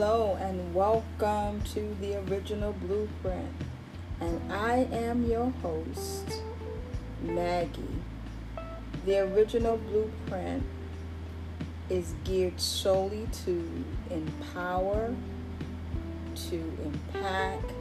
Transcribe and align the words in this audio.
Hello 0.00 0.38
and 0.40 0.74
welcome 0.74 1.60
to 1.74 1.94
the 2.00 2.16
original 2.20 2.72
blueprint. 2.72 3.52
And 4.18 4.50
I 4.50 4.88
am 4.90 5.30
your 5.30 5.50
host, 5.60 6.40
Maggie. 7.20 7.82
The 9.04 9.18
original 9.18 9.76
blueprint 9.76 10.62
is 11.90 12.14
geared 12.24 12.58
solely 12.58 13.28
to 13.44 13.84
empower, 14.08 15.14
to 16.48 16.78
impact, 16.82 17.74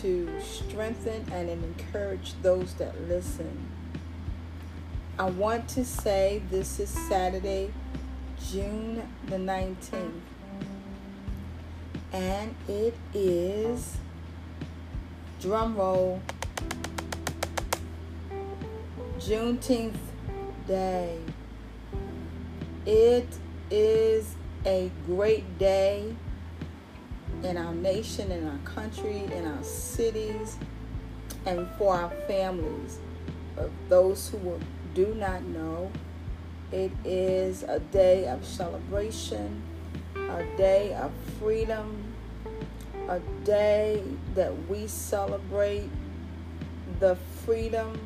to 0.00 0.28
strengthen 0.40 1.24
and 1.30 1.48
encourage 1.48 2.32
those 2.42 2.74
that 2.74 3.00
listen. 3.02 3.68
I 5.16 5.30
want 5.30 5.68
to 5.68 5.84
say 5.84 6.42
this 6.50 6.80
is 6.80 6.90
Saturday, 6.90 7.72
June 8.50 9.02
the 9.26 9.36
19th, 9.36 10.20
and 12.12 12.54
it 12.68 12.94
is 13.12 13.96
drum 15.40 15.76
roll 15.76 16.20
Juneteenth 19.18 19.96
Day. 20.66 21.18
It 22.86 23.28
is 23.70 24.34
a 24.66 24.90
great 25.06 25.58
day 25.58 26.14
in 27.42 27.56
our 27.56 27.74
nation, 27.74 28.30
in 28.30 28.46
our 28.46 28.58
country, 28.58 29.24
in 29.34 29.46
our 29.46 29.62
cities, 29.62 30.56
and 31.46 31.68
for 31.78 31.96
our 31.96 32.10
families. 32.26 32.98
Of 33.56 33.70
those 33.88 34.30
who 34.30 34.58
do 34.94 35.14
not 35.14 35.42
know, 35.42 35.90
it 36.74 36.90
is 37.04 37.62
a 37.62 37.78
day 37.78 38.26
of 38.26 38.44
celebration, 38.44 39.62
a 40.16 40.44
day 40.56 40.92
of 40.94 41.12
freedom, 41.38 42.12
a 43.08 43.20
day 43.44 44.02
that 44.34 44.52
we 44.68 44.88
celebrate 44.88 45.88
the 46.98 47.14
freedom 47.44 47.96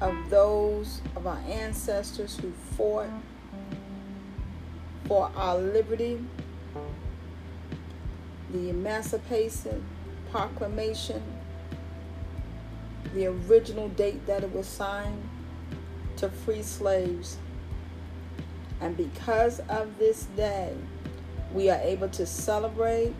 of 0.00 0.14
those 0.30 1.00
of 1.16 1.26
our 1.26 1.40
ancestors 1.48 2.38
who 2.38 2.52
fought 2.76 3.08
for 5.08 5.28
our 5.34 5.58
liberty, 5.58 6.24
the 8.52 8.70
Emancipation 8.70 9.84
Proclamation, 10.30 11.20
the 13.12 13.26
original 13.26 13.88
date 13.88 14.24
that 14.26 14.44
it 14.44 14.54
was 14.54 14.68
signed 14.68 15.28
to 16.18 16.28
free 16.28 16.62
slaves. 16.62 17.38
And 18.80 18.96
because 18.96 19.60
of 19.68 19.98
this 19.98 20.24
day, 20.36 20.74
we 21.52 21.70
are 21.70 21.80
able 21.80 22.08
to 22.10 22.26
celebrate. 22.26 23.14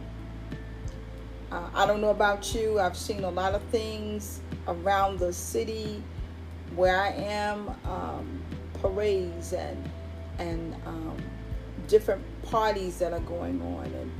Uh, 1.51 1.69
I 1.75 1.87
don't 1.87 2.01
know 2.01 2.11
about 2.11 2.55
you, 2.55 2.79
I've 2.79 2.97
seen 2.97 3.25
a 3.25 3.31
lot 3.31 3.55
of 3.55 3.63
things 3.65 4.41
around 4.67 5.19
the 5.19 5.33
city 5.33 6.03
where 6.77 7.01
I 7.01 7.09
am, 7.09 7.71
um, 7.85 8.43
parades 8.75 9.53
and 9.53 9.91
and 10.39 10.75
um, 10.87 11.17
different 11.89 12.23
parties 12.43 12.99
that 12.99 13.13
are 13.13 13.21
going 13.21 13.61
on, 13.63 13.87
and 13.87 14.13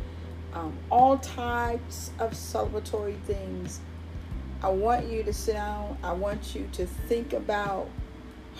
um, 0.55 0.79
all 0.91 1.19
types 1.19 2.11
of 2.19 2.33
celebratory 2.33 3.21
things. 3.23 3.81
I 4.63 4.71
want 4.71 5.07
you 5.07 5.23
to 5.23 5.33
sit 5.33 5.53
down. 5.53 5.97
I 6.03 6.13
want 6.13 6.55
you 6.55 6.69
to 6.73 6.87
think 6.87 7.33
about 7.35 7.89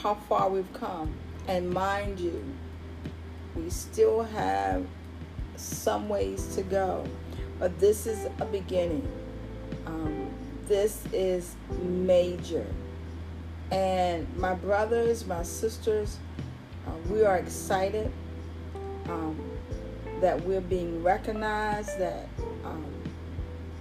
how 0.03 0.15
far 0.15 0.49
we've 0.49 0.73
come, 0.73 1.13
and 1.49 1.71
mind 1.71 2.21
you, 2.21 2.45
we 3.57 3.69
still 3.71 4.23
have 4.23 4.87
some 5.57 6.09
ways 6.09 6.55
to 6.55 6.63
go, 6.63 7.05
but 7.59 7.79
this 7.81 8.07
is 8.07 8.29
a 8.41 8.45
beginning. 8.45 9.07
Um, 9.87 10.31
this 10.67 11.03
is 11.13 11.57
major. 11.83 12.67
And 13.71 14.27
my 14.37 14.55
brothers, 14.55 15.27
my 15.27 15.43
sisters, 15.43 16.19
uh, 16.87 16.93
we 17.11 17.25
are 17.25 17.39
excited 17.39 18.11
um, 19.09 19.39
that 20.21 20.43
we're 20.45 20.61
being 20.61 21.03
recognized, 21.03 21.99
that 21.99 22.29
um, 22.65 22.87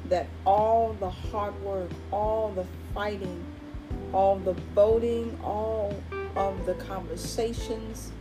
that 0.10 0.28
all 0.46 0.94
the 1.00 1.10
hard 1.10 1.60
work, 1.62 1.90
all 2.12 2.50
the 2.50 2.66
fighting, 2.94 3.44
all 4.14 4.38
the 4.38 4.54
voting, 4.74 5.38
all 5.44 5.96
of 6.36 6.66
the 6.66 6.74
conversations, 6.76 8.12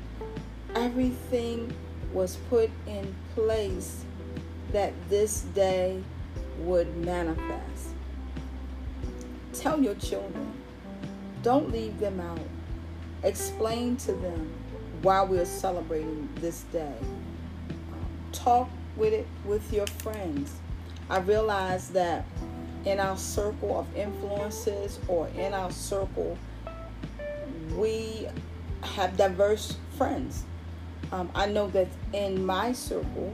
everything 0.75 1.72
was 2.12 2.37
put 2.49 2.71
in 2.87 3.15
place 3.34 4.04
that 4.72 4.93
this 5.09 5.43
day 5.54 6.03
would 6.60 6.97
manifest. 6.97 7.88
Tell 9.53 9.81
your 9.82 9.94
children 9.94 10.53
don't 11.47 11.71
leave 11.71 12.00
them 12.00 12.19
out. 12.19 12.41
Explain 13.22 13.97
to 13.98 14.12
them 14.15 14.53
why 15.03 15.22
we're 15.22 15.44
celebrating 15.44 16.28
this 16.41 16.62
day. 16.72 16.97
Talk 18.33 18.69
with 18.97 19.12
it 19.12 19.28
with 19.44 19.72
your 19.72 19.87
friends. 19.87 20.53
I 21.09 21.19
realize 21.19 21.91
that 21.91 22.25
in 22.86 23.00
our 23.00 23.16
circle 23.16 23.78
of 23.78 23.97
influences 23.97 24.98
or 25.08 25.28
in 25.36 25.52
our 25.52 25.70
circle, 25.70 26.38
we 27.74 28.28
have 28.82 29.16
diverse 29.16 29.76
friends. 29.98 30.44
Um, 31.12 31.30
I 31.34 31.47
know 31.47 31.69
that 31.69 31.88
in 32.12 32.47
my 32.47 32.72
circle, 32.72 33.32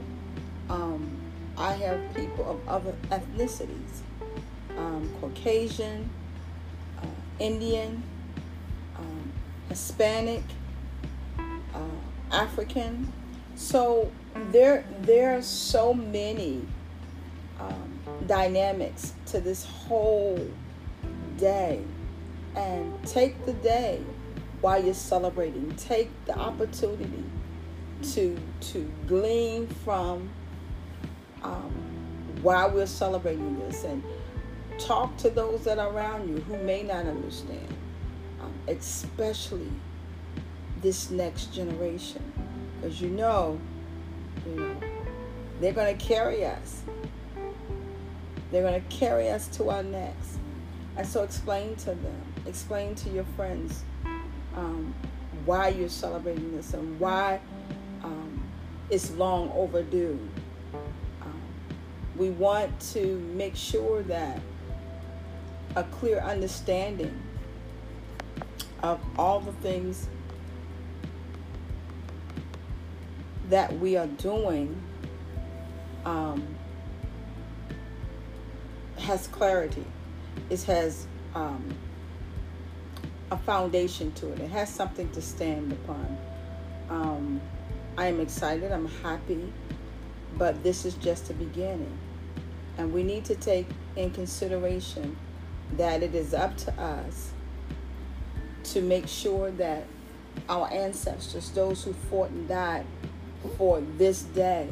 um, 0.69 1.17
I 1.57 1.73
have 1.73 2.13
people 2.15 2.49
of 2.49 2.67
other 2.67 2.93
ethnicities 3.09 4.01
um, 4.77 5.09
Caucasian, 5.21 6.09
Indian, 7.39 8.03
um, 8.97 9.31
Hispanic, 9.69 10.43
uh, 11.39 12.31
African. 12.31 13.11
So 13.55 14.11
there, 14.51 14.85
there 15.01 15.37
are 15.37 15.41
so 15.41 15.93
many 15.93 16.65
um, 17.59 17.99
dynamics 18.23 19.13
to 19.27 19.39
this 19.39 19.65
whole 19.65 20.47
day. 21.37 21.81
And 22.55 22.93
take 23.05 23.45
the 23.45 23.53
day 23.53 24.01
while 24.61 24.83
you're 24.83 24.93
celebrating. 24.93 25.75
Take 25.75 26.09
the 26.25 26.37
opportunity 26.37 27.23
to 28.13 28.37
to 28.59 28.91
glean 29.07 29.67
from 29.67 30.29
um, 31.41 31.71
while 32.41 32.69
we're 32.69 32.85
celebrating 32.85 33.57
this 33.59 33.83
and 33.83 34.03
Talk 34.79 35.15
to 35.17 35.29
those 35.29 35.63
that 35.65 35.77
are 35.77 35.89
around 35.89 36.27
you 36.29 36.41
who 36.41 36.57
may 36.57 36.83
not 36.83 37.05
understand, 37.05 37.67
um, 38.41 38.51
especially 38.67 39.71
this 40.81 41.11
next 41.11 41.53
generation, 41.53 42.21
because 42.75 42.99
you 42.99 43.09
know, 43.09 43.59
you 44.45 44.55
know, 44.55 44.75
they're 45.61 45.73
going 45.73 45.95
to 45.95 46.05
carry 46.05 46.43
us. 46.43 46.81
They're 48.53 48.61
going 48.61 48.79
to 48.79 48.95
carry 48.95 49.29
us 49.29 49.47
to 49.57 49.71
our 49.71 49.81
next. 49.81 50.37
And 50.95 51.07
so, 51.07 51.23
explain 51.23 51.75
to 51.77 51.85
them, 51.85 52.21
explain 52.45 52.93
to 52.93 53.09
your 53.09 53.23
friends 53.35 53.83
um, 54.55 54.93
why 55.45 55.69
you're 55.69 55.89
celebrating 55.89 56.55
this 56.55 56.75
and 56.75 56.99
why 56.99 57.39
um, 58.03 58.43
it's 58.91 59.09
long 59.13 59.51
overdue. 59.55 60.19
Um, 61.23 61.41
we 62.15 62.29
want 62.29 62.79
to 62.91 63.17
make 63.35 63.55
sure 63.55 64.03
that 64.03 64.39
a 65.75 65.83
clear 65.85 66.19
understanding 66.19 67.19
of 68.83 68.99
all 69.17 69.39
the 69.39 69.53
things 69.53 70.07
that 73.49 73.75
we 73.79 73.97
are 73.97 74.05
doing 74.05 74.79
um, 76.05 76.45
has 79.03 79.27
clarity. 79.27 79.85
It 80.49 80.63
has 80.63 81.07
um, 81.35 81.73
a 83.31 83.37
foundation 83.37 84.11
to 84.13 84.31
it. 84.31 84.39
It 84.39 84.49
has 84.49 84.69
something 84.69 85.09
to 85.11 85.21
stand 85.21 85.71
upon. 85.71 86.17
Um, 86.89 87.41
I 87.97 88.07
am 88.07 88.19
excited. 88.19 88.71
I'm 88.71 88.87
happy. 88.87 89.51
But 90.37 90.63
this 90.63 90.85
is 90.85 90.95
just 90.95 91.29
a 91.29 91.33
beginning. 91.33 91.97
And 92.77 92.91
we 92.91 93.03
need 93.03 93.25
to 93.25 93.35
take 93.35 93.67
in 93.95 94.11
consideration 94.11 95.15
that 95.77 96.01
it 96.01 96.15
is 96.15 96.33
up 96.33 96.57
to 96.57 96.73
us 96.81 97.31
to 98.63 98.81
make 98.81 99.07
sure 99.07 99.51
that 99.51 99.85
our 100.49 100.71
ancestors, 100.71 101.49
those 101.51 101.83
who 101.83 101.93
fought 101.93 102.29
and 102.29 102.47
died 102.47 102.85
for 103.57 103.81
this 103.97 104.23
day, 104.23 104.67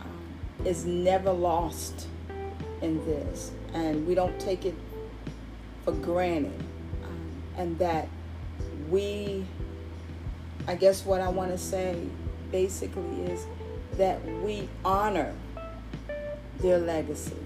um, 0.00 0.24
is 0.64 0.86
never 0.86 1.32
lost 1.32 2.06
in 2.86 3.04
this. 3.04 3.50
And 3.74 4.06
we 4.06 4.14
don't 4.14 4.38
take 4.40 4.64
it 4.64 4.74
for 5.84 5.92
granted. 5.92 6.58
Um, 7.04 7.42
and 7.58 7.78
that 7.78 8.08
we, 8.88 9.44
I 10.66 10.76
guess 10.76 11.04
what 11.04 11.20
I 11.20 11.28
want 11.28 11.50
to 11.50 11.58
say 11.58 12.00
basically 12.50 13.22
is 13.24 13.44
that 13.98 14.24
we 14.42 14.68
honor 14.84 15.34
their 16.60 16.78
legacy. 16.78 17.36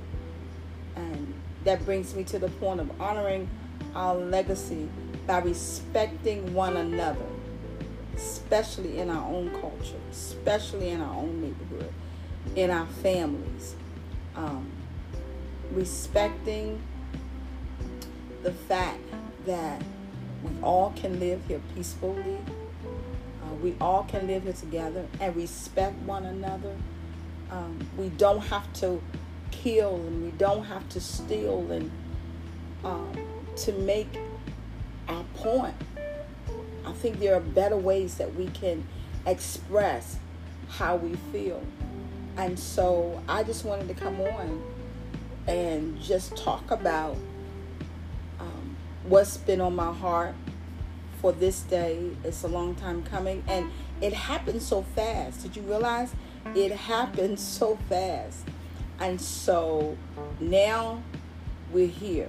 And 0.94 1.34
that 1.64 1.84
brings 1.84 2.14
me 2.14 2.22
to 2.24 2.38
the 2.38 2.48
point 2.48 2.80
of 2.80 3.00
honoring 3.00 3.48
our 3.94 4.14
legacy 4.14 4.88
by 5.26 5.38
respecting 5.38 6.54
one 6.54 6.76
another, 6.76 7.26
especially 8.16 8.98
in 8.98 9.10
our 9.10 9.26
own 9.28 9.50
culture, 9.60 9.96
especially 10.10 10.90
in 10.90 11.00
our 11.00 11.14
own 11.14 11.40
neighborhood, 11.40 11.92
in 12.56 12.70
our 12.70 12.86
families. 12.86 13.74
Um, 14.36 14.70
respecting 15.72 16.80
the 18.42 18.52
fact 18.52 19.00
that 19.46 19.82
we 20.42 20.50
all 20.62 20.92
can 20.96 21.20
live 21.20 21.40
here 21.46 21.60
peacefully. 21.74 22.38
Uh, 23.42 23.54
we 23.62 23.74
all 23.80 24.04
can 24.04 24.26
live 24.26 24.44
here 24.44 24.52
together 24.52 25.06
and 25.20 25.36
respect 25.36 25.96
one 26.02 26.24
another. 26.24 26.76
Um, 27.50 27.78
we 27.96 28.08
don't 28.10 28.40
have 28.40 28.72
to 28.74 29.02
kill 29.50 29.96
and 29.96 30.24
we 30.24 30.30
don't 30.32 30.64
have 30.64 30.88
to 30.90 31.00
steal 31.00 31.70
and 31.70 31.90
um, 32.84 33.12
to 33.56 33.72
make 33.72 34.08
our 35.08 35.24
point. 35.34 35.74
I 36.86 36.92
think 36.92 37.18
there 37.18 37.34
are 37.34 37.40
better 37.40 37.76
ways 37.76 38.16
that 38.16 38.34
we 38.34 38.46
can 38.48 38.86
express 39.26 40.16
how 40.68 40.96
we 40.96 41.16
feel. 41.32 41.62
And 42.36 42.58
so 42.58 43.22
I 43.28 43.42
just 43.42 43.64
wanted 43.64 43.88
to 43.88 43.94
come 43.94 44.20
on 44.20 44.62
and 45.46 46.00
just 46.00 46.36
talk 46.36 46.70
about 46.70 47.16
um, 48.38 48.76
what's 49.04 49.36
been 49.36 49.60
on 49.60 49.74
my 49.74 49.92
heart 49.92 50.34
for 51.20 51.32
this 51.32 51.60
day. 51.60 52.10
It's 52.24 52.42
a 52.42 52.48
long 52.48 52.74
time 52.74 53.02
coming, 53.02 53.42
and 53.46 53.70
it 54.00 54.12
happened 54.12 54.62
so 54.62 54.82
fast. 54.82 55.42
Did 55.42 55.56
you 55.56 55.62
realize 55.62 56.14
it 56.54 56.72
happened 56.72 57.38
so 57.58 57.78
fast? 57.88 58.46
And 58.98 59.20
so 59.20 59.96
now 60.38 61.02
we're 61.72 61.86
here. 61.86 62.28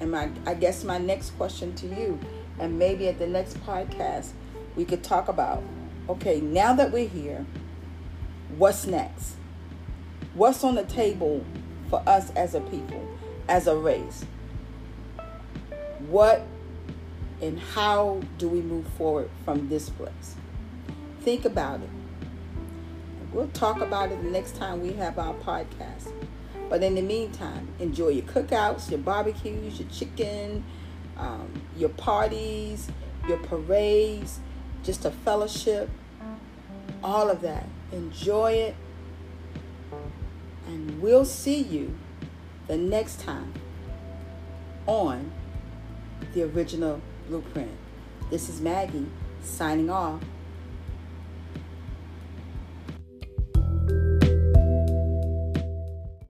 And 0.00 0.12
my, 0.12 0.30
I 0.46 0.54
guess 0.54 0.84
my 0.84 0.98
next 0.98 1.30
question 1.30 1.74
to 1.76 1.86
you, 1.86 2.18
and 2.58 2.78
maybe 2.78 3.08
at 3.08 3.18
the 3.18 3.26
next 3.26 3.58
podcast, 3.64 4.30
we 4.76 4.84
could 4.84 5.02
talk 5.02 5.28
about 5.28 5.62
okay, 6.08 6.40
now 6.40 6.72
that 6.74 6.90
we're 6.90 7.08
here, 7.08 7.44
what's 8.56 8.86
next? 8.86 9.34
What's 10.34 10.64
on 10.64 10.74
the 10.74 10.84
table 10.84 11.44
for 11.88 12.02
us 12.06 12.30
as 12.30 12.54
a 12.54 12.60
people, 12.60 13.06
as 13.48 13.66
a 13.66 13.76
race? 13.76 14.24
What 16.08 16.46
and 17.40 17.58
how 17.58 18.20
do 18.36 18.48
we 18.48 18.60
move 18.60 18.86
forward 18.96 19.30
from 19.44 19.68
this 19.68 19.88
place? 19.90 20.34
Think 21.20 21.44
about 21.44 21.80
it. 21.80 21.90
We'll 23.32 23.48
talk 23.48 23.80
about 23.80 24.10
it 24.10 24.22
the 24.22 24.30
next 24.30 24.56
time 24.56 24.80
we 24.80 24.92
have 24.94 25.18
our 25.18 25.34
podcast. 25.34 26.12
But 26.68 26.82
in 26.82 26.94
the 26.94 27.02
meantime, 27.02 27.68
enjoy 27.78 28.08
your 28.08 28.24
cookouts, 28.24 28.90
your 28.90 29.00
barbecues, 29.00 29.78
your 29.78 29.88
chicken, 29.88 30.64
um, 31.16 31.50
your 31.76 31.90
parties, 31.90 32.88
your 33.26 33.38
parades, 33.38 34.40
just 34.82 35.04
a 35.04 35.10
fellowship, 35.10 35.88
all 37.02 37.30
of 37.30 37.40
that. 37.42 37.66
Enjoy 37.92 38.52
it. 38.52 38.74
And 40.68 41.00
we'll 41.00 41.24
see 41.24 41.62
you 41.62 41.96
the 42.66 42.76
next 42.76 43.20
time 43.20 43.54
on 44.86 45.32
the 46.34 46.42
original 46.42 47.00
blueprint. 47.26 47.70
This 48.30 48.50
is 48.50 48.60
Maggie 48.60 49.06
signing 49.42 49.88
off 49.88 50.22